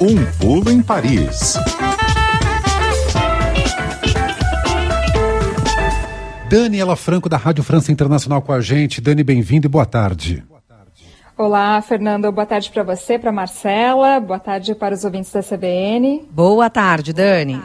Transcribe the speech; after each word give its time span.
Um 0.00 0.24
pulo 0.38 0.70
em 0.70 0.82
Paris. 0.82 1.56
Daniela 6.48 6.96
Franco, 6.96 7.28
da 7.28 7.36
Rádio 7.36 7.64
França 7.64 7.90
Internacional, 7.90 8.42
com 8.42 8.52
a 8.52 8.60
gente. 8.60 9.00
Dani, 9.00 9.24
bem-vindo 9.24 9.66
e 9.66 9.70
boa 9.70 9.86
tarde. 9.86 10.44
Olá, 11.36 11.80
Fernando. 11.80 12.30
Boa 12.30 12.46
tarde 12.46 12.70
para 12.70 12.82
você, 12.82 13.18
para 13.18 13.32
Marcela. 13.32 14.20
Boa 14.20 14.38
tarde 14.38 14.74
para 14.74 14.94
os 14.94 15.02
ouvintes 15.04 15.32
da 15.32 15.42
CBN. 15.42 16.28
Boa 16.30 16.68
tarde, 16.68 17.12
Dani. 17.12 17.60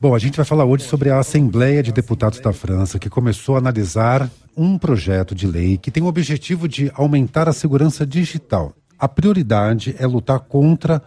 Bom, 0.00 0.14
a 0.14 0.18
gente 0.18 0.36
vai 0.36 0.44
falar 0.44 0.64
hoje 0.64 0.84
sobre 0.84 1.10
a 1.10 1.18
Assembleia 1.18 1.82
de 1.82 1.92
Deputados 1.92 2.40
da 2.40 2.52
França, 2.52 2.98
que 2.98 3.08
começou 3.08 3.54
a 3.54 3.58
analisar 3.58 4.28
um 4.56 4.76
projeto 4.76 5.34
de 5.34 5.46
lei 5.46 5.78
que 5.78 5.90
tem 5.90 6.02
o 6.02 6.06
objetivo 6.06 6.68
de 6.68 6.90
aumentar 6.94 7.48
a 7.48 7.52
segurança 7.52 8.06
digital. 8.06 8.72
A 9.02 9.08
prioridade 9.08 9.96
é 9.98 10.06
lutar 10.06 10.38
contra 10.38 11.02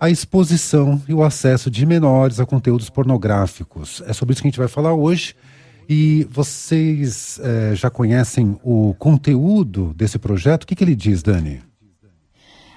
a 0.00 0.08
exposição 0.08 1.02
e 1.06 1.12
o 1.12 1.22
acesso 1.22 1.70
de 1.70 1.84
menores 1.84 2.40
a 2.40 2.46
conteúdos 2.46 2.88
pornográficos. 2.88 4.02
É 4.06 4.14
sobre 4.14 4.32
isso 4.32 4.40
que 4.40 4.48
a 4.48 4.50
gente 4.50 4.58
vai 4.58 4.68
falar 4.68 4.94
hoje. 4.94 5.36
E 5.86 6.26
vocês 6.30 7.38
é, 7.42 7.74
já 7.74 7.90
conhecem 7.90 8.58
o 8.64 8.94
conteúdo 8.98 9.92
desse 9.94 10.18
projeto? 10.18 10.62
O 10.62 10.66
que, 10.66 10.74
que 10.74 10.82
ele 10.82 10.96
diz, 10.96 11.22
Dani? 11.22 11.62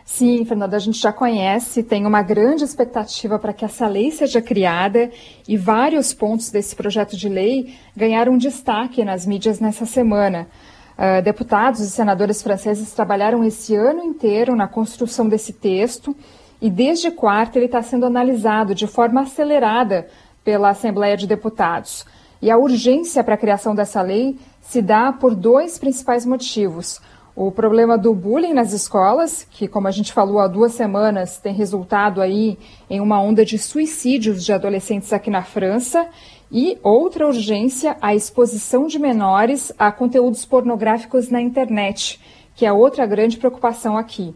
Sim, 0.03 0.43
Fernanda, 0.43 0.75
a 0.75 0.79
gente 0.79 0.99
já 0.99 1.13
conhece, 1.13 1.81
tem 1.81 2.05
uma 2.05 2.21
grande 2.21 2.65
expectativa 2.65 3.39
para 3.39 3.53
que 3.53 3.63
essa 3.63 3.87
lei 3.87 4.11
seja 4.11 4.41
criada 4.41 5.09
e 5.47 5.55
vários 5.55 6.13
pontos 6.13 6.51
desse 6.51 6.75
projeto 6.75 7.15
de 7.15 7.29
lei 7.29 7.75
ganharam 7.95 8.37
destaque 8.37 9.05
nas 9.05 9.25
mídias 9.25 9.61
nessa 9.61 9.85
semana. 9.85 10.49
Uh, 10.99 11.21
deputados 11.21 11.79
e 11.79 11.89
senadores 11.89 12.43
franceses 12.43 12.91
trabalharam 12.91 13.41
esse 13.45 13.73
ano 13.73 14.03
inteiro 14.03 14.53
na 14.53 14.67
construção 14.67 15.29
desse 15.29 15.53
texto 15.53 16.13
e 16.61 16.69
desde 16.69 17.09
quarta 17.09 17.57
ele 17.57 17.67
está 17.67 17.81
sendo 17.81 18.05
analisado 18.05 18.75
de 18.75 18.85
forma 18.85 19.21
acelerada 19.21 20.09
pela 20.43 20.71
Assembleia 20.71 21.15
de 21.15 21.25
Deputados. 21.25 22.05
E 22.41 22.51
a 22.51 22.57
urgência 22.57 23.23
para 23.23 23.35
a 23.35 23.37
criação 23.37 23.73
dessa 23.73 24.01
lei 24.01 24.37
se 24.59 24.81
dá 24.81 25.13
por 25.13 25.33
dois 25.35 25.77
principais 25.77 26.25
motivos. 26.25 26.99
O 27.33 27.49
problema 27.49 27.97
do 27.97 28.13
bullying 28.13 28.51
nas 28.53 28.73
escolas, 28.73 29.47
que, 29.49 29.69
como 29.69 29.87
a 29.87 29.91
gente 29.91 30.11
falou 30.11 30.39
há 30.39 30.47
duas 30.47 30.73
semanas, 30.73 31.37
tem 31.37 31.53
resultado 31.53 32.21
aí 32.21 32.59
em 32.89 32.99
uma 32.99 33.21
onda 33.21 33.45
de 33.45 33.57
suicídios 33.57 34.43
de 34.43 34.51
adolescentes 34.51 35.13
aqui 35.13 35.29
na 35.29 35.43
França. 35.43 36.05
E 36.51 36.79
outra 36.81 37.27
urgência, 37.27 37.95
a 38.01 38.15
exposição 38.15 38.87
de 38.87 38.97
menores 38.97 39.71
a 39.77 39.91
conteúdos 39.91 40.45
pornográficos 40.45 41.29
na 41.29 41.39
internet, 41.39 42.19
que 42.55 42.65
é 42.65 42.73
outra 42.73 43.05
grande 43.05 43.37
preocupação 43.37 43.95
aqui. 43.95 44.33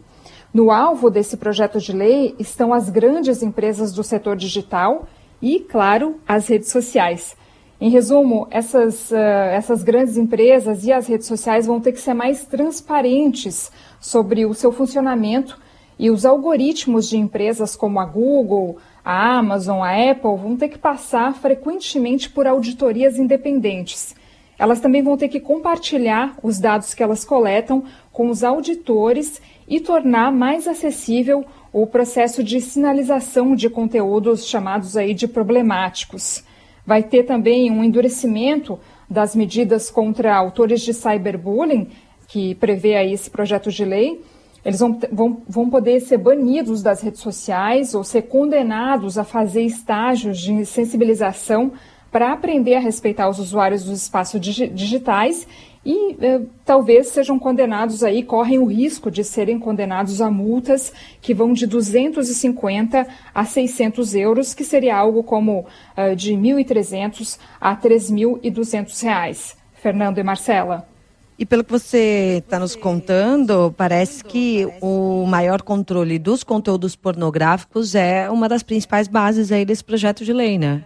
No 0.52 0.70
alvo 0.70 1.10
desse 1.10 1.36
projeto 1.36 1.80
de 1.80 1.92
lei 1.92 2.36
estão 2.38 2.72
as 2.72 2.88
grandes 2.88 3.42
empresas 3.42 3.92
do 3.92 4.04
setor 4.04 4.36
digital 4.36 5.08
e, 5.42 5.58
claro, 5.58 6.20
as 6.26 6.46
redes 6.46 6.70
sociais. 6.70 7.36
Em 7.80 7.90
resumo, 7.90 8.46
essas, 8.48 9.10
uh, 9.10 9.16
essas 9.52 9.82
grandes 9.82 10.16
empresas 10.16 10.84
e 10.84 10.92
as 10.92 11.08
redes 11.08 11.26
sociais 11.26 11.66
vão 11.66 11.80
ter 11.80 11.90
que 11.90 12.00
ser 12.00 12.14
mais 12.14 12.44
transparentes 12.44 13.72
sobre 13.98 14.46
o 14.46 14.54
seu 14.54 14.70
funcionamento 14.70 15.58
e 15.98 16.08
os 16.08 16.24
algoritmos 16.24 17.08
de 17.08 17.18
empresas 17.18 17.74
como 17.74 17.98
a 17.98 18.04
Google, 18.04 18.78
a 19.04 19.36
Amazon, 19.36 19.82
a 19.82 20.10
Apple 20.10 20.36
vão 20.36 20.56
ter 20.56 20.68
que 20.68 20.78
passar 20.78 21.34
frequentemente 21.34 22.30
por 22.30 22.46
auditorias 22.46 23.18
independentes. 23.18 24.14
Elas 24.58 24.80
também 24.80 25.02
vão 25.02 25.16
ter 25.16 25.28
que 25.28 25.40
compartilhar 25.40 26.36
os 26.42 26.58
dados 26.58 26.94
que 26.94 27.02
elas 27.02 27.24
coletam 27.24 27.84
com 28.12 28.30
os 28.30 28.42
auditores 28.42 29.42
e 29.68 29.80
tornar 29.80 30.32
mais 30.32 30.66
acessível 30.66 31.44
o 31.72 31.86
processo 31.86 32.42
de 32.42 32.60
sinalização 32.60 33.54
de 33.54 33.68
conteúdos 33.68 34.46
chamados 34.46 34.96
aí 34.96 35.12
de 35.12 35.26
problemáticos. 35.26 36.44
Vai 36.86 37.02
ter 37.02 37.24
também 37.24 37.70
um 37.70 37.82
endurecimento 37.82 38.78
das 39.10 39.34
medidas 39.34 39.90
contra 39.90 40.34
autores 40.34 40.80
de 40.80 40.94
cyberbullying, 40.94 41.88
que 42.28 42.54
prevê 42.54 42.94
aí 42.94 43.12
esse 43.12 43.28
projeto 43.28 43.70
de 43.70 43.84
lei. 43.84 44.22
Eles 44.64 44.80
vão, 44.80 44.98
vão, 45.12 45.42
vão 45.46 45.70
poder 45.70 46.00
ser 46.00 46.18
banidos 46.18 46.82
das 46.82 47.02
redes 47.02 47.20
sociais 47.20 47.94
ou 47.94 48.02
ser 48.02 48.22
condenados 48.22 49.18
a 49.18 49.24
fazer 49.24 49.62
estágios 49.62 50.38
de 50.38 50.64
sensibilização 50.64 51.72
para 52.10 52.32
aprender 52.32 52.76
a 52.76 52.80
respeitar 52.80 53.28
os 53.28 53.38
usuários 53.38 53.84
dos 53.84 54.02
espaços 54.02 54.40
digitais 54.40 55.46
e 55.84 56.16
eh, 56.18 56.40
talvez 56.64 57.08
sejam 57.08 57.38
condenados 57.38 58.02
aí, 58.02 58.22
correm 58.22 58.58
o 58.58 58.64
risco 58.64 59.10
de 59.10 59.22
serem 59.22 59.58
condenados 59.58 60.20
a 60.20 60.30
multas 60.30 60.92
que 61.20 61.34
vão 61.34 61.52
de 61.52 61.66
250 61.66 63.06
a 63.34 63.44
600 63.44 64.14
euros, 64.14 64.54
que 64.54 64.64
seria 64.64 64.96
algo 64.96 65.22
como 65.22 65.66
uh, 65.96 66.16
de 66.16 66.32
1.300 66.32 67.38
a 67.60 67.76
3.200 67.76 69.02
reais. 69.02 69.56
Fernando 69.74 70.18
e 70.18 70.22
Marcela. 70.22 70.93
E 71.36 71.44
pelo 71.44 71.64
que 71.64 71.72
você 71.72 72.42
está 72.44 72.60
nos 72.60 72.76
contando, 72.76 73.74
parece 73.76 74.22
que 74.22 74.68
o 74.80 75.26
maior 75.26 75.62
controle 75.62 76.16
dos 76.18 76.44
conteúdos 76.44 76.94
pornográficos 76.94 77.96
é 77.96 78.30
uma 78.30 78.48
das 78.48 78.62
principais 78.62 79.08
bases 79.08 79.50
aí 79.50 79.64
desse 79.64 79.82
projeto 79.82 80.24
de 80.24 80.32
lei, 80.32 80.58
né? 80.58 80.84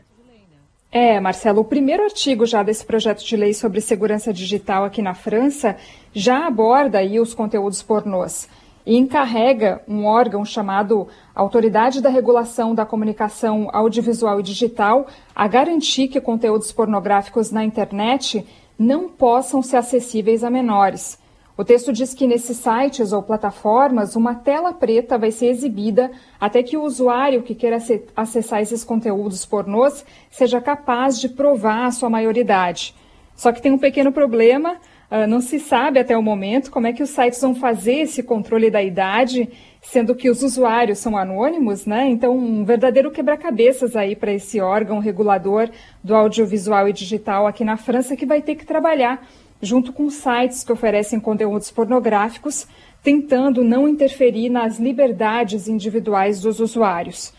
É, 0.91 1.21
Marcelo, 1.21 1.61
o 1.61 1.65
primeiro 1.65 2.03
artigo 2.03 2.47
já 2.47 2.63
desse 2.63 2.83
projeto 2.85 3.23
de 3.23 3.37
lei 3.37 3.53
sobre 3.53 3.79
segurança 3.83 4.33
digital 4.33 4.85
aqui 4.85 5.03
na 5.03 5.13
França 5.13 5.77
já 6.15 6.47
aborda 6.47 6.99
aí 6.99 7.21
os 7.21 7.35
conteúdos 7.35 7.83
pornôs 7.83 8.49
e 8.87 8.97
encarrega 8.97 9.83
um 9.87 10.07
órgão 10.07 10.47
chamado 10.47 11.07
Autoridade 11.35 12.01
da 12.01 12.09
Regulação 12.09 12.75
da 12.75 12.87
Comunicação 12.87 13.69
Audiovisual 13.71 14.41
e 14.41 14.43
Digital 14.43 15.07
a 15.37 15.47
garantir 15.47 16.09
que 16.09 16.23
conteúdos 16.23 16.73
pornográficos 16.73 17.51
na 17.51 17.63
internet 17.63 18.47
não 18.79 19.09
possam 19.09 19.61
ser 19.61 19.79
acessíveis 19.79 20.45
a 20.45 20.51
menores. 20.51 21.19
O 21.59 21.65
texto 21.65 21.93
diz 21.93 22.15
que 22.15 22.25
nesses 22.25 22.59
sites 22.59 23.13
ou 23.13 23.21
plataformas, 23.21 24.15
uma 24.15 24.33
tela 24.33 24.73
preta 24.73 25.19
vai 25.19 25.33
ser 25.33 25.47
exibida 25.47 26.09
até 26.41 26.63
que 26.63 26.77
o 26.77 26.85
usuário 26.85 27.43
que 27.43 27.53
queira 27.53 27.79
acessar 28.15 28.63
esses 28.63 28.85
conteúdos 28.85 29.45
pornôs 29.45 30.05
seja 30.31 30.61
capaz 30.61 31.19
de 31.19 31.29
provar 31.29 31.87
a 31.87 31.91
sua 31.91 32.09
maioridade. 32.09 32.95
Só 33.35 33.51
que 33.51 33.61
tem 33.61 33.73
um 33.73 33.79
pequeno 33.79 34.13
problema, 34.13 34.77
uh, 35.11 35.27
não 35.27 35.41
se 35.41 35.59
sabe 35.59 35.99
até 35.99 36.17
o 36.17 36.23
momento 36.23 36.71
como 36.71 36.87
é 36.87 36.93
que 36.93 37.03
os 37.03 37.11
sites 37.11 37.41
vão 37.41 37.57
fazer 37.57 38.03
esse 38.03 38.23
controle 38.23 38.71
da 38.71 38.81
idade, 38.81 39.49
sendo 39.83 40.15
que 40.15 40.29
os 40.29 40.43
usuários 40.43 40.99
são 40.99 41.17
anônimos, 41.17 41.87
né? 41.87 42.09
Então, 42.09 42.37
um 42.37 42.65
verdadeiro 42.65 43.11
quebra-cabeças 43.11 43.97
aí 43.97 44.15
para 44.15 44.33
esse 44.33 44.61
órgão 44.61 44.99
regulador 44.99 45.69
do 46.03 46.15
audiovisual 46.15 46.89
e 46.89 46.93
digital 46.93 47.47
aqui 47.47 47.65
na 47.65 47.77
França 47.77 48.17
que 48.17 48.27
vai 48.27 48.43
ter 48.43 48.55
que 48.55 48.67
trabalhar 48.67 49.27
junto 49.61 49.93
com 49.93 50.09
sites 50.11 50.63
que 50.63 50.73
oferecem 50.73 51.19
conteúdos 51.19 51.71
pornográficos, 51.71 52.67
tentando 53.03 53.65
não 53.65 53.89
interferir 53.89 54.49
nas 54.49 54.79
liberdades 54.79 55.69
individuais 55.69 56.41
dos 56.41 56.61
usuários. 56.61 57.33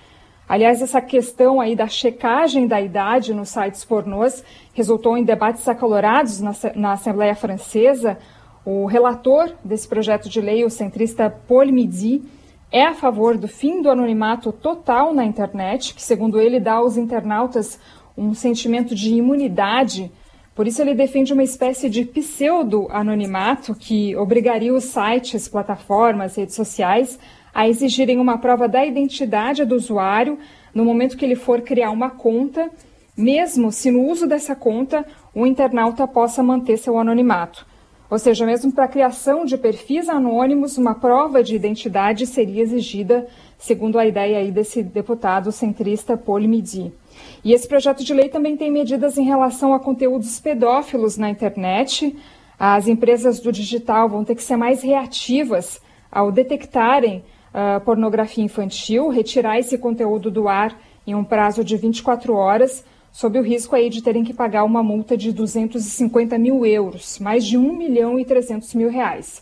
Aliás, 0.47 0.81
essa 0.81 1.00
questão 1.00 1.61
aí 1.61 1.75
da 1.75 1.88
checagem 1.88 2.66
da 2.66 2.81
idade 2.81 3.35
nos 3.35 3.50
sites 3.50 3.85
pornôs 3.85 4.44
resultou 4.73 5.16
em 5.16 5.23
debates 5.23 5.67
acalorados 5.67 6.41
na, 6.41 6.51
na 6.75 6.94
Assembleia 6.94 7.35
Francesa. 7.35 8.17
O 8.66 8.86
relator 8.86 9.53
desse 9.64 9.88
projeto 9.88 10.30
de 10.30 10.42
lei, 10.42 10.64
o 10.64 10.70
centrista 10.70 11.30
Paul 11.30 11.72
Midi, 11.72 12.22
é 12.72 12.86
a 12.86 12.94
favor 12.94 13.38
do 13.38 13.47
fim 13.47 13.81
do 13.81 13.90
anonimato 13.90 14.52
total 14.52 15.14
na 15.14 15.25
internet, 15.25 15.94
que, 15.94 16.02
segundo 16.02 16.40
ele, 16.40 16.59
dá 16.59 16.74
aos 16.74 16.98
internautas 16.98 17.80
um 18.18 18.34
sentimento 18.34 18.94
de 18.94 19.14
imunidade 19.14 20.12
por 20.59 20.68
isso, 20.68 20.81
ele 20.81 20.94
defende 20.94 21.31
uma 21.31 21.42
espécie 21.42 21.90
de 21.90 22.03
pseudo-anonimato 22.03 23.74
que 23.74 24.14
obrigaria 24.18 24.74
os 24.74 24.84
sites, 24.84 25.48
plataformas, 25.48 26.36
redes 26.36 26.53
sociais 26.53 27.18
a 27.53 27.66
exigirem 27.66 28.19
uma 28.19 28.38
prova 28.39 28.68
da 28.68 28.86
identidade 28.86 29.63
do 29.63 29.74
usuário 29.74 30.38
no 30.75 30.83
momento 30.83 31.16
que 31.16 31.24
ele 31.24 31.38
for 31.38 31.62
criar 31.62 31.92
uma 31.92 32.10
conta, 32.10 32.69
mesmo 33.16 33.72
se 33.72 33.89
no 33.89 34.01
uso 34.01 34.28
dessa 34.28 34.54
conta 34.54 35.06
o 35.33 35.48
internauta 35.48 36.06
possa 36.06 36.44
manter 36.44 36.75
seu 36.75 37.00
anonimato. 37.00 37.66
Ou 38.09 38.17
seja, 38.17 38.45
mesmo 38.45 38.71
para 38.71 38.85
a 38.85 38.88
criação 38.88 39.45
de 39.45 39.56
perfis 39.56 40.09
anônimos, 40.09 40.77
uma 40.77 40.95
prova 40.95 41.44
de 41.44 41.56
identidade 41.56 42.25
seria 42.25 42.63
exigida, 42.63 43.27
segundo 43.57 44.00
a 44.00 44.06
ideia 44.06 44.39
aí 44.39 44.51
desse 44.51 44.81
deputado 44.81 45.51
centrista 45.51 46.17
Paul 46.17 46.41
Midi. 46.41 46.91
E 47.44 47.53
esse 47.53 47.67
projeto 47.67 48.03
de 48.03 48.13
lei 48.13 48.27
também 48.27 48.57
tem 48.57 48.71
medidas 48.71 49.17
em 49.17 49.23
relação 49.23 49.73
a 49.73 49.79
conteúdos 49.79 50.39
pedófilos 50.39 51.17
na 51.17 51.29
internet. 51.29 52.17
As 52.57 52.88
empresas 52.88 53.39
do 53.39 53.51
digital 53.51 54.09
vão 54.09 54.23
ter 54.23 54.33
que 54.33 54.44
ser 54.44 54.57
mais 54.57 54.81
reativas 54.81 55.79
ao 56.11 56.31
detectarem 56.31 57.23
uh, 57.53 57.79
pornografia 57.81 58.44
infantil, 58.44 59.09
retirar 59.09 59.59
esse 59.59 59.77
conteúdo 59.77 60.31
do 60.31 60.47
ar 60.47 60.75
em 61.06 61.13
um 61.13 61.23
prazo 61.23 61.63
de 61.63 61.77
24 61.77 62.33
horas, 62.33 62.83
sob 63.11 63.39
o 63.39 63.44
risco 63.44 63.75
aí 63.75 63.89
de 63.89 64.01
terem 64.01 64.23
que 64.23 64.33
pagar 64.33 64.63
uma 64.63 64.83
multa 64.83 65.17
de 65.17 65.31
250 65.31 66.38
mil 66.38 66.65
euros, 66.65 67.19
mais 67.19 67.45
de 67.45 67.57
1 67.57 67.77
milhão 67.77 68.19
e 68.19 68.25
300 68.25 68.73
mil 68.73 68.89
reais. 68.89 69.41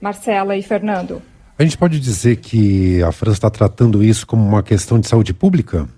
Marcela 0.00 0.56
e 0.56 0.62
Fernando. 0.62 1.22
A 1.58 1.62
gente 1.62 1.78
pode 1.78 2.00
dizer 2.00 2.36
que 2.36 3.02
a 3.02 3.12
França 3.12 3.38
está 3.38 3.50
tratando 3.50 4.02
isso 4.02 4.26
como 4.26 4.44
uma 4.44 4.62
questão 4.62 4.98
de 4.98 5.06
saúde 5.06 5.32
pública? 5.32 5.88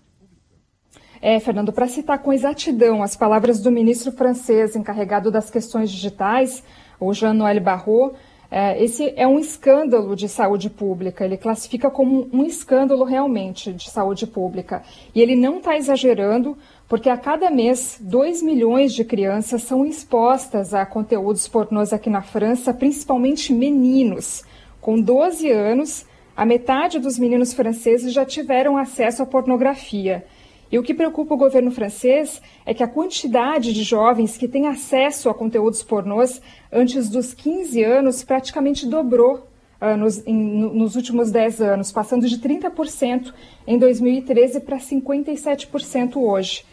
É, 1.22 1.40
Fernando, 1.40 1.72
para 1.72 1.88
citar 1.88 2.18
com 2.18 2.32
exatidão 2.32 3.02
as 3.02 3.16
palavras 3.16 3.60
do 3.60 3.70
ministro 3.70 4.12
francês 4.12 4.76
encarregado 4.76 5.30
das 5.30 5.48
questões 5.48 5.90
digitais, 5.90 6.62
o 7.00 7.14
Jean-Noël 7.14 7.60
Barrot, 7.60 8.14
é, 8.50 8.82
esse 8.84 9.12
é 9.16 9.26
um 9.26 9.38
escândalo 9.38 10.14
de 10.14 10.28
saúde 10.28 10.68
pública. 10.68 11.24
Ele 11.24 11.36
classifica 11.36 11.90
como 11.90 12.28
um 12.32 12.44
escândalo 12.44 13.04
realmente 13.04 13.72
de 13.72 13.90
saúde 13.90 14.26
pública. 14.26 14.82
E 15.14 15.20
ele 15.20 15.34
não 15.34 15.58
está 15.58 15.76
exagerando, 15.76 16.56
porque 16.88 17.08
a 17.08 17.16
cada 17.16 17.50
mês, 17.50 17.98
2 18.00 18.42
milhões 18.42 18.92
de 18.92 19.04
crianças 19.04 19.62
são 19.62 19.86
expostas 19.86 20.74
a 20.74 20.84
conteúdos 20.84 21.48
pornôs 21.48 21.92
aqui 21.92 22.10
na 22.10 22.22
França, 22.22 22.74
principalmente 22.74 23.52
meninos. 23.52 24.44
Com 24.80 25.00
12 25.00 25.50
anos, 25.50 26.04
a 26.36 26.44
metade 26.44 26.98
dos 26.98 27.18
meninos 27.18 27.54
franceses 27.54 28.12
já 28.12 28.24
tiveram 28.24 28.76
acesso 28.76 29.22
à 29.22 29.26
pornografia. 29.26 30.26
E 30.70 30.78
o 30.78 30.82
que 30.82 30.92
preocupa 30.92 31.34
o 31.34 31.38
governo 31.38 31.70
francês 31.70 32.42
é 32.66 32.74
que 32.74 32.82
a 32.82 32.88
quantidade 32.88 33.72
de 33.72 33.82
jovens 33.82 34.36
que 34.36 34.48
têm 34.48 34.66
acesso 34.66 35.30
a 35.30 35.34
conteúdos 35.34 35.82
pornôs 35.82 36.42
antes 36.72 37.08
dos 37.08 37.32
15 37.32 37.82
anos 37.82 38.24
praticamente 38.24 38.86
dobrou 38.86 39.46
uh, 39.92 39.96
nos, 39.96 40.26
em, 40.26 40.34
nos 40.34 40.96
últimos 40.96 41.30
10 41.30 41.60
anos, 41.60 41.92
passando 41.92 42.28
de 42.28 42.38
30% 42.38 43.32
em 43.66 43.78
2013 43.78 44.60
para 44.60 44.78
57% 44.78 46.16
hoje. 46.16 46.64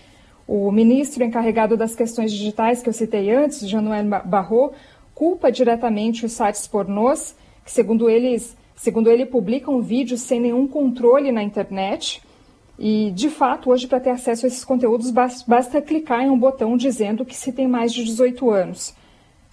O 0.48 0.72
ministro 0.72 1.24
encarregado 1.24 1.76
das 1.76 1.96
questões 1.96 2.32
digitais 2.32 2.82
que 2.82 2.90
eu 2.90 2.94
citei 2.94 3.32
antes, 3.32 3.68
Jean-Noël 3.68 4.06
Barrot, 4.26 4.76
culpa 5.14 5.52
diretamente 5.52 6.26
os 6.26 6.32
sites 6.32 6.68
pornôs, 6.68 7.36
que 7.64 7.72
segundo 7.72 8.10
eles, 8.10 8.58
segundo 8.76 9.10
ele 9.10 9.26
publicam 9.26 9.82
vídeos 9.82 10.22
sem 10.22 10.40
nenhum 10.40 10.68
controle 10.68 11.32
na 11.32 11.44
internet 11.44 12.22
e, 12.84 13.12
de 13.12 13.30
fato, 13.30 13.70
hoje, 13.70 13.86
para 13.86 14.00
ter 14.00 14.10
acesso 14.10 14.46
a 14.46 14.48
esses 14.48 14.66
conteúdos, 14.66 15.12
basta 15.12 15.80
clicar 15.80 16.22
em 16.24 16.32
um 16.32 16.38
botão 16.38 16.76
dizendo 16.76 17.24
que 17.24 17.36
se 17.36 17.52
tem 17.52 17.68
mais 17.68 17.94
de 17.94 18.04
18 18.04 18.50
anos. 18.50 18.96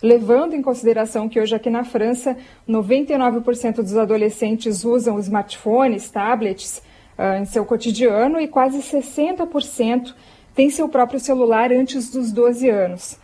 Levando 0.01 0.55
em 0.55 0.63
consideração 0.63 1.29
que 1.29 1.41
hoje 1.41 1.57
aqui 1.57 1.69
na 1.69 1.83
França, 1.83 2.37
99% 2.69 3.77
dos 3.77 3.97
adolescentes 3.97 4.85
usam 4.85 5.19
smartphones, 5.19 6.09
tablets 6.09 6.81
uh, 7.19 7.41
em 7.41 7.45
seu 7.45 7.65
cotidiano 7.65 8.41
e 8.41 8.47
quase 8.47 8.79
60% 8.79 10.15
têm 10.55 10.71
seu 10.71 10.89
próprio 10.89 11.19
celular 11.19 11.73
antes 11.73 12.11
dos 12.11 12.31
12 12.31 12.71
anos. 12.71 13.19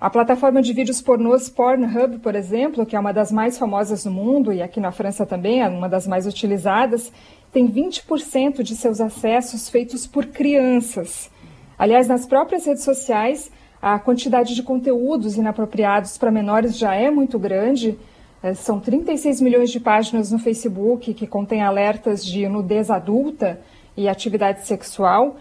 A 0.00 0.10
plataforma 0.10 0.62
de 0.62 0.72
vídeos 0.72 1.00
pornôs 1.00 1.48
Pornhub, 1.48 2.18
por 2.18 2.36
exemplo, 2.36 2.86
que 2.86 2.94
é 2.94 3.00
uma 3.00 3.12
das 3.12 3.32
mais 3.32 3.58
famosas 3.58 4.04
no 4.04 4.12
mundo 4.12 4.52
e 4.52 4.62
aqui 4.62 4.80
na 4.80 4.92
França 4.92 5.26
também 5.26 5.60
é 5.60 5.68
uma 5.68 5.88
das 5.88 6.06
mais 6.06 6.26
utilizadas, 6.26 7.12
tem 7.52 7.68
20% 7.68 8.62
de 8.62 8.76
seus 8.76 9.00
acessos 9.00 9.68
feitos 9.68 10.06
por 10.06 10.26
crianças. 10.26 11.30
Aliás, 11.76 12.06
nas 12.06 12.26
próprias 12.26 12.64
redes 12.64 12.84
sociais, 12.84 13.50
a 13.82 13.98
quantidade 13.98 14.54
de 14.54 14.62
conteúdos 14.62 15.36
inapropriados 15.36 16.16
para 16.16 16.30
menores 16.30 16.78
já 16.78 16.94
é 16.94 17.10
muito 17.10 17.36
grande. 17.36 17.98
É, 18.40 18.54
são 18.54 18.78
36 18.78 19.40
milhões 19.40 19.70
de 19.70 19.80
páginas 19.80 20.30
no 20.30 20.38
Facebook 20.38 21.12
que 21.12 21.26
contêm 21.26 21.62
alertas 21.62 22.24
de 22.24 22.48
nudez 22.48 22.92
adulta 22.92 23.60
e 23.96 24.08
atividade 24.08 24.64
sexual, 24.64 25.36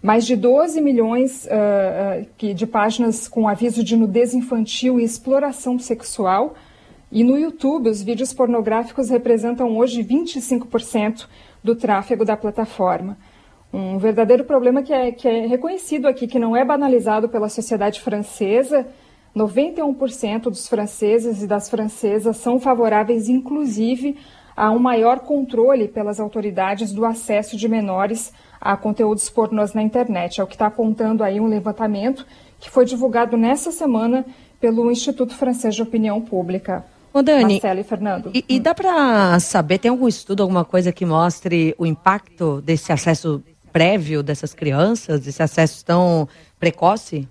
mais 0.00 0.24
de 0.24 0.36
12 0.36 0.80
milhões 0.80 1.46
uh, 1.46 2.54
de 2.54 2.66
páginas 2.66 3.26
com 3.26 3.46
aviso 3.46 3.84
de 3.84 3.96
nudez 3.96 4.32
infantil 4.34 4.98
e 4.98 5.04
exploração 5.04 5.78
sexual. 5.78 6.54
E 7.12 7.24
no 7.24 7.36
YouTube, 7.36 7.90
os 7.90 8.00
vídeos 8.00 8.32
pornográficos 8.32 9.10
representam 9.10 9.76
hoje 9.76 10.02
25% 10.02 11.26
do 11.62 11.74
tráfego 11.74 12.24
da 12.24 12.36
plataforma. 12.36 13.18
Um 13.72 13.98
verdadeiro 13.98 14.44
problema 14.44 14.82
que 14.82 14.92
é, 14.92 15.12
que 15.12 15.28
é 15.28 15.46
reconhecido 15.46 16.08
aqui, 16.08 16.26
que 16.26 16.38
não 16.38 16.56
é 16.56 16.64
banalizado 16.64 17.28
pela 17.28 17.48
sociedade 17.48 18.00
francesa. 18.00 18.86
91% 19.36 20.42
dos 20.42 20.66
franceses 20.66 21.42
e 21.42 21.46
das 21.46 21.70
francesas 21.70 22.36
são 22.36 22.58
favoráveis, 22.58 23.28
inclusive, 23.28 24.18
a 24.56 24.70
um 24.70 24.78
maior 24.78 25.20
controle 25.20 25.86
pelas 25.86 26.18
autoridades 26.18 26.92
do 26.92 27.04
acesso 27.04 27.56
de 27.56 27.68
menores 27.68 28.32
a 28.60 28.76
conteúdos 28.76 29.30
pornôs 29.30 29.72
na 29.72 29.82
internet. 29.82 30.40
É 30.40 30.44
o 30.44 30.46
que 30.46 30.54
está 30.54 30.66
apontando 30.66 31.24
aí 31.24 31.40
um 31.40 31.46
levantamento 31.46 32.26
que 32.58 32.68
foi 32.68 32.84
divulgado 32.84 33.36
nessa 33.36 33.70
semana 33.70 34.26
pelo 34.60 34.90
Instituto 34.90 35.34
Francês 35.34 35.74
de 35.74 35.82
Opinião 35.82 36.20
Pública. 36.20 36.84
Ô 37.12 37.22
Dani, 37.22 37.54
Marcelo 37.54 37.80
e 37.80 37.84
Fernando. 37.84 38.30
E, 38.34 38.44
e 38.48 38.60
dá 38.60 38.74
para 38.74 39.40
saber, 39.40 39.78
tem 39.78 39.90
algum 39.90 40.06
estudo, 40.06 40.42
alguma 40.42 40.64
coisa 40.64 40.92
que 40.92 41.06
mostre 41.06 41.74
o 41.78 41.86
impacto 41.86 42.60
desse 42.60 42.92
acesso 42.92 43.42
prévio 43.72 44.22
dessas 44.22 44.54
crianças, 44.54 45.20
desse 45.20 45.42
acesso 45.42 45.84
tão 45.84 46.28
precoce? 46.58 47.28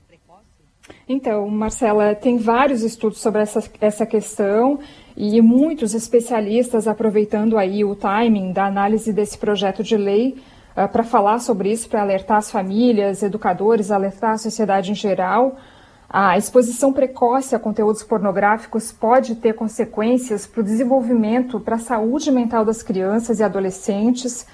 Então, 1.08 1.48
Marcela, 1.50 2.16
tem 2.16 2.38
vários 2.38 2.84
estudos 2.84 3.20
sobre 3.20 3.42
essa, 3.42 3.64
essa 3.82 4.06
questão 4.06 4.80
e 5.16 5.42
muitos 5.42 5.94
especialistas 5.94 6.88
aproveitando 6.88 7.58
aí 7.58 7.84
o 7.84 7.96
timing 7.96 8.52
da 8.52 8.66
análise 8.66 9.12
desse 9.12 9.38
projeto 9.38 9.84
de 9.84 9.98
lei 9.98 10.38
uh, 10.78 10.88
para 10.88 11.04
falar 11.04 11.40
sobre 11.40 11.72
isso, 11.72 11.90
para 11.90 12.02
alertar 12.02 12.38
as 12.38 12.52
famílias, 12.52 13.24
educadores, 13.24 13.92
alertar 13.92 14.32
a 14.32 14.38
sociedade 14.38 14.92
em 14.92 14.96
geral. 14.96 15.58
A 16.10 16.38
exposição 16.38 16.92
precoce 16.92 17.56
a 17.56 17.60
conteúdos 17.60 18.02
pornográficos 18.02 18.92
pode 18.92 19.36
ter 19.36 19.54
consequências 19.54 20.48
para 20.48 20.62
o 20.62 20.64
desenvolvimento, 20.64 21.60
para 21.60 21.76
a 21.76 21.80
saúde 21.80 22.32
mental 22.32 22.66
das 22.66 22.82
crianças 22.82 23.40
e 23.40 23.44
adolescentes. 23.44 24.48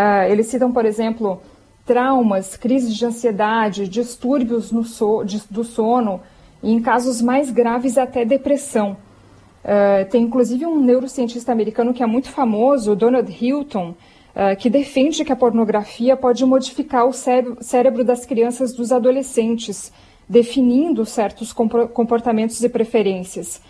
Uh, 0.00 0.32
eles 0.32 0.46
citam, 0.46 0.72
por 0.72 0.86
exemplo, 0.86 1.42
traumas, 1.84 2.56
crises 2.56 2.94
de 2.96 3.04
ansiedade, 3.04 3.86
distúrbios 3.86 4.72
so, 4.86 5.22
de, 5.24 5.42
do 5.50 5.62
sono 5.62 6.22
e, 6.62 6.72
em 6.72 6.80
casos 6.80 7.20
mais 7.20 7.50
graves, 7.50 7.98
até 7.98 8.24
depressão. 8.24 8.96
Uh, 9.62 10.08
tem 10.08 10.22
inclusive 10.22 10.64
um 10.64 10.80
neurocientista 10.80 11.52
americano 11.52 11.92
que 11.92 12.02
é 12.02 12.06
muito 12.06 12.30
famoso, 12.30 12.96
Donald 12.96 13.30
Hilton, 13.30 13.90
uh, 13.90 14.56
que 14.58 14.70
defende 14.70 15.22
que 15.22 15.32
a 15.32 15.36
pornografia 15.36 16.16
pode 16.16 16.46
modificar 16.46 17.06
o 17.06 17.12
cérebro 17.12 18.02
das 18.02 18.24
crianças 18.24 18.72
dos 18.72 18.92
adolescentes 18.92 19.92
definindo 20.26 21.04
certos 21.04 21.52
comportamentos 21.52 22.62
e 22.62 22.68
preferências. 22.68 23.60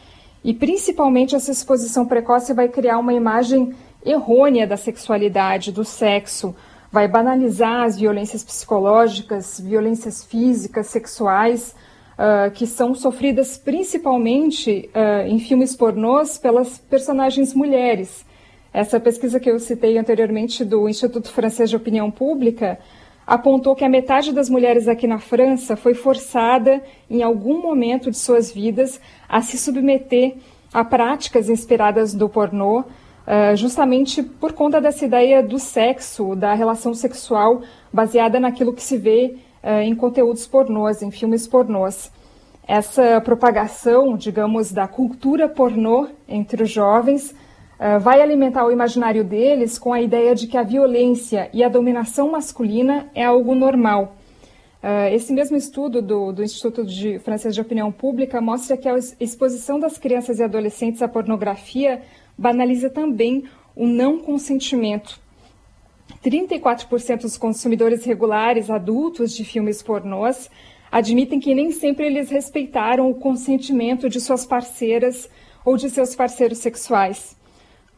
E 0.44 0.54
principalmente 0.54 1.34
essa 1.34 1.50
exposição 1.50 2.06
precoce 2.06 2.52
vai 2.52 2.68
criar 2.68 2.98
uma 2.98 3.12
imagem 3.12 3.74
errônea 4.04 4.66
da 4.66 4.76
sexualidade, 4.76 5.72
do 5.72 5.84
sexo, 5.84 6.54
vai 6.90 7.06
banalizar 7.06 7.82
as 7.82 7.98
violências 7.98 8.42
psicológicas, 8.42 9.60
violências 9.60 10.24
físicas, 10.24 10.88
sexuais, 10.88 11.74
uh, 12.18 12.50
que 12.50 12.66
são 12.66 12.94
sofridas 12.94 13.56
principalmente 13.56 14.90
uh, 14.94 15.26
em 15.26 15.38
filmes 15.38 15.76
pornôs 15.76 16.36
pelas 16.36 16.78
personagens 16.78 17.54
mulheres. 17.54 18.24
Essa 18.72 19.00
pesquisa 19.00 19.40
que 19.40 19.50
eu 19.50 19.58
citei 19.58 19.98
anteriormente 19.98 20.64
do 20.64 20.88
Instituto 20.88 21.30
Francês 21.30 21.70
de 21.70 21.76
Opinião 21.76 22.10
Pública 22.10 22.78
apontou 23.26 23.76
que 23.76 23.84
a 23.84 23.88
metade 23.88 24.32
das 24.32 24.48
mulheres 24.48 24.88
aqui 24.88 25.06
na 25.06 25.18
França 25.18 25.76
foi 25.76 25.94
forçada, 25.94 26.82
em 27.08 27.22
algum 27.22 27.62
momento 27.62 28.10
de 28.10 28.16
suas 28.16 28.50
vidas, 28.50 29.00
a 29.28 29.40
se 29.40 29.56
submeter 29.56 30.34
a 30.72 30.84
práticas 30.84 31.48
inspiradas 31.48 32.14
do 32.14 32.28
pornô, 32.28 32.84
uh, 33.26 33.56
justamente 33.56 34.22
por 34.22 34.52
conta 34.52 34.80
dessa 34.80 35.04
ideia 35.04 35.42
do 35.42 35.58
sexo, 35.58 36.34
da 36.34 36.54
relação 36.54 36.94
sexual 36.94 37.62
baseada 37.92 38.40
naquilo 38.40 38.72
que 38.72 38.82
se 38.82 38.96
vê 38.96 39.36
uh, 39.62 39.80
em 39.82 39.94
conteúdos 39.94 40.46
pornôs, 40.46 41.02
em 41.02 41.10
filmes 41.10 41.46
pornôs. 41.46 42.10
Essa 42.66 43.20
propagação, 43.20 44.16
digamos, 44.16 44.72
da 44.72 44.86
cultura 44.86 45.48
pornô 45.48 46.08
entre 46.28 46.62
os 46.62 46.70
jovens 46.70 47.30
uh, 47.30 47.98
vai 48.00 48.20
alimentar 48.20 48.64
o 48.64 48.70
imaginário 48.70 49.24
deles 49.24 49.78
com 49.78 49.92
a 49.92 50.00
ideia 50.00 50.34
de 50.34 50.46
que 50.46 50.56
a 50.56 50.62
violência 50.62 51.50
e 51.52 51.64
a 51.64 51.68
dominação 51.68 52.30
masculina 52.30 53.08
é 53.14 53.24
algo 53.24 53.54
normal. 53.54 54.16
Esse 55.12 55.30
mesmo 55.34 55.58
estudo 55.58 56.00
do, 56.00 56.32
do 56.32 56.42
Instituto 56.42 56.86
de 56.86 57.18
Francês 57.18 57.54
de 57.54 57.60
Opinião 57.60 57.92
Pública 57.92 58.40
mostra 58.40 58.78
que 58.78 58.88
a 58.88 58.96
exposição 59.20 59.78
das 59.78 59.98
crianças 59.98 60.38
e 60.38 60.42
adolescentes 60.42 61.02
à 61.02 61.06
pornografia 61.06 62.00
banaliza 62.40 62.88
também 62.88 63.44
o 63.76 63.86
não 63.86 64.18
consentimento. 64.18 65.20
34% 66.24 67.20
dos 67.20 67.36
consumidores 67.36 68.02
regulares 68.04 68.70
adultos 68.70 69.36
de 69.36 69.44
filmes 69.44 69.82
pornôs 69.82 70.50
admitem 70.90 71.38
que 71.38 71.54
nem 71.54 71.70
sempre 71.70 72.06
eles 72.06 72.30
respeitaram 72.30 73.10
o 73.10 73.14
consentimento 73.14 74.08
de 74.08 74.18
suas 74.20 74.46
parceiras 74.46 75.28
ou 75.64 75.76
de 75.76 75.90
seus 75.90 76.16
parceiros 76.16 76.58
sexuais. 76.58 77.36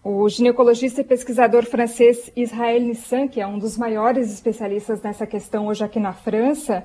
O 0.02 0.28
ginecologista 0.28 1.00
e 1.00 1.04
pesquisador 1.04 1.64
francês 1.64 2.30
Israel 2.34 2.80
Nissan, 2.80 3.28
que 3.28 3.40
é 3.40 3.46
um 3.46 3.60
dos 3.60 3.78
maiores 3.78 4.32
especialistas 4.32 5.00
nessa 5.00 5.24
questão 5.24 5.68
hoje 5.68 5.84
aqui 5.84 6.00
na 6.00 6.12
França, 6.12 6.84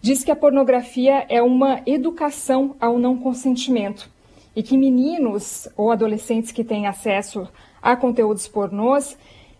diz 0.00 0.24
que 0.24 0.30
a 0.30 0.36
pornografia 0.36 1.26
é 1.28 1.42
uma 1.42 1.82
educação 1.84 2.74
ao 2.80 2.98
não 2.98 3.18
consentimento 3.18 4.13
e 4.54 4.62
que 4.62 4.76
meninos 4.76 5.68
ou 5.76 5.90
adolescentes 5.90 6.52
que 6.52 6.64
têm 6.64 6.86
acesso 6.86 7.48
a 7.82 7.96
conteúdos 7.96 8.48
pornôs, 8.48 9.16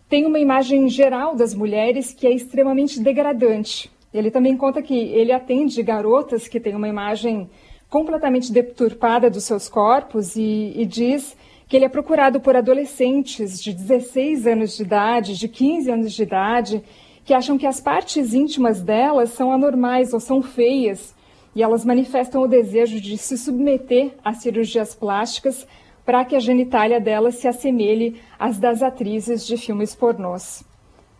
tem 0.07 0.25
uma 0.25 0.39
imagem 0.39 0.87
geral 0.87 1.35
das 1.35 1.53
mulheres 1.53 2.13
que 2.13 2.27
é 2.27 2.31
extremamente 2.31 2.99
degradante. 2.99 3.91
Ele 4.13 4.31
também 4.31 4.55
conta 4.55 4.81
que 4.81 4.95
ele 4.95 5.31
atende 5.31 5.81
garotas 5.81 6.47
que 6.47 6.59
têm 6.59 6.75
uma 6.75 6.87
imagem 6.87 7.49
completamente 7.89 8.51
deturpada 8.51 9.29
dos 9.29 9.43
seus 9.43 9.67
corpos 9.67 10.35
e, 10.35 10.73
e 10.75 10.85
diz 10.85 11.35
que 11.67 11.75
ele 11.75 11.85
é 11.85 11.89
procurado 11.89 12.39
por 12.39 12.55
adolescentes 12.55 13.61
de 13.61 13.73
16 13.73 14.45
anos 14.45 14.77
de 14.77 14.83
idade, 14.83 15.37
de 15.37 15.47
15 15.47 15.91
anos 15.91 16.13
de 16.13 16.23
idade, 16.23 16.83
que 17.23 17.33
acham 17.33 17.57
que 17.57 17.65
as 17.65 17.81
partes 17.81 18.33
íntimas 18.33 18.81
delas 18.81 19.31
são 19.31 19.51
anormais 19.51 20.13
ou 20.13 20.19
são 20.19 20.41
feias 20.43 21.14
e 21.55 21.63
elas 21.63 21.85
manifestam 21.85 22.41
o 22.41 22.47
desejo 22.47 22.99
de 22.99 23.17
se 23.17 23.37
submeter 23.37 24.13
a 24.23 24.33
cirurgias 24.33 24.93
plásticas 24.93 25.65
para 26.05 26.23
que 26.25 26.35
a 26.35 26.39
genitália 26.39 26.99
delas 26.99 27.35
se 27.35 27.47
assemelhe 27.47 28.21
às 28.37 28.57
das 28.59 28.83
atrizes 28.83 29.47
de 29.47 29.57
filmes 29.57 29.95
pornôs. 29.95 30.63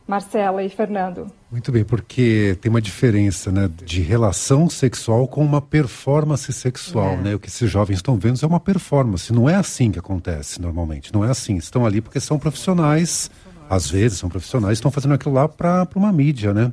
Marcela 0.08 0.64
e 0.64 0.70
Fernando. 0.70 1.32
Muito 1.50 1.72
bem, 1.72 1.84
porque 1.84 2.56
tem 2.62 2.70
uma 2.70 2.82
diferença 2.82 3.52
né, 3.52 3.68
de 3.84 4.02
relação 4.02 4.70
sexual 4.70 5.28
com 5.28 5.44
uma 5.44 5.60
performance 5.60 6.52
sexual. 6.54 7.14
É. 7.14 7.18
Né? 7.18 7.36
O 7.36 7.40
que 7.40 7.48
esses 7.48 7.70
jovens 7.72 7.96
estão 7.96 8.16
vendo 8.16 8.38
é 8.44 8.46
uma 8.46 8.60
performance. 8.60 9.34
Não 9.34 9.50
é 9.50 9.56
assim 9.56 9.92
que 9.92 9.98
acontece 9.98 10.62
normalmente. 10.62 11.12
Não 11.12 11.26
é 11.26 11.32
assim. 11.32 11.56
Estão 11.56 11.88
ali 11.88 12.02
porque 12.02 12.20
são 12.20 12.38
profissionais, 12.38 13.32
às 13.68 13.90
vezes 13.90 14.20
são 14.20 14.30
profissionais, 14.30 14.78
estão 14.78 14.92
fazendo 14.92 15.16
aquilo 15.16 15.34
lá 15.34 15.48
para 15.50 15.88
uma 15.96 16.12
mídia, 16.14 16.54
né? 16.54 16.72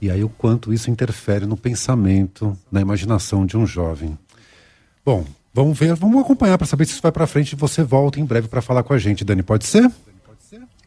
E 0.00 0.10
aí 0.10 0.22
o 0.22 0.28
quanto 0.28 0.72
isso 0.72 0.90
interfere 0.90 1.46
no 1.46 1.56
pensamento, 1.56 2.56
na 2.70 2.80
imaginação 2.80 3.46
de 3.46 3.56
um 3.56 3.66
jovem. 3.66 4.18
Bom, 5.04 5.24
vamos 5.54 5.78
ver, 5.78 5.94
vamos 5.94 6.20
acompanhar 6.20 6.58
para 6.58 6.66
saber 6.66 6.84
se 6.84 6.92
isso 6.92 7.02
vai 7.02 7.12
para 7.12 7.26
frente 7.26 7.52
e 7.52 7.56
você 7.56 7.82
volta 7.82 8.20
em 8.20 8.24
breve 8.24 8.48
para 8.48 8.60
falar 8.60 8.82
com 8.82 8.92
a 8.92 8.98
gente, 8.98 9.24
Dani, 9.24 9.42
pode 9.42 9.64
ser? 9.64 9.90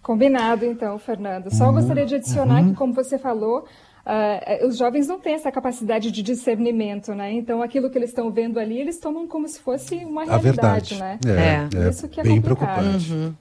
Combinado, 0.01 0.65
então, 0.65 0.97
Fernando. 0.97 1.53
Só 1.53 1.67
uhum, 1.67 1.73
gostaria 1.73 2.05
de 2.05 2.15
adicionar 2.15 2.61
uhum. 2.61 2.69
que, 2.69 2.75
como 2.75 2.93
você 2.93 3.19
falou, 3.19 3.65
uh, 4.05 4.67
os 4.67 4.77
jovens 4.77 5.07
não 5.07 5.19
têm 5.19 5.35
essa 5.35 5.51
capacidade 5.51 6.11
de 6.11 6.23
discernimento, 6.23 7.13
né? 7.13 7.31
Então, 7.31 7.61
aquilo 7.61 7.89
que 7.89 7.97
eles 7.97 8.09
estão 8.09 8.31
vendo 8.31 8.59
ali, 8.59 8.79
eles 8.79 8.99
tomam 8.99 9.27
como 9.27 9.47
se 9.47 9.59
fosse 9.59 9.97
uma 9.97 10.23
realidade, 10.23 10.97
né? 10.97 11.19
É, 11.27 11.85
é, 11.85 11.89
Isso 11.89 12.07
que 12.07 12.19
é 12.19 12.23
bem 12.23 12.41
complicado. 12.41 12.75
preocupante. 12.75 13.13
Uhum. 13.13 13.33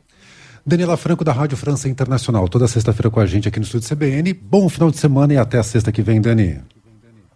Daniela 0.68 0.98
Franco, 0.98 1.24
da 1.24 1.32
Rádio 1.32 1.56
França 1.56 1.88
Internacional, 1.88 2.46
toda 2.46 2.68
sexta-feira 2.68 3.10
com 3.10 3.18
a 3.18 3.24
gente 3.24 3.48
aqui 3.48 3.58
no 3.58 3.64
Estúdio 3.64 3.88
CBN. 3.88 4.34
Bom 4.34 4.68
final 4.68 4.90
de 4.90 4.98
semana 4.98 5.32
e 5.32 5.38
até 5.38 5.56
a 5.56 5.62
sexta 5.62 5.90
que 5.90 6.02
vem, 6.02 6.20
Dani. 6.20 6.60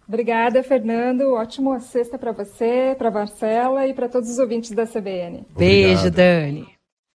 Obrigada, 0.07 0.61
Fernando. 0.61 1.33
Ótima 1.33 1.79
sexta 1.79 2.15
para 2.19 2.31
você, 2.31 2.93
para 2.95 3.09
Marcela 3.09 3.87
e 3.87 3.93
para 3.95 4.07
todos 4.07 4.29
os 4.29 4.37
ouvintes 4.37 4.69
da 4.69 4.85
CBN. 4.85 5.47
Beijo, 5.57 6.11
Dani. 6.11 6.72